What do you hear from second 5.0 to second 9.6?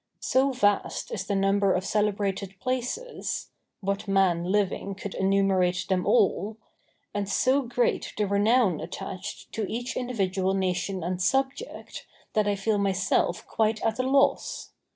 enumerate them all?), and so great the renown attached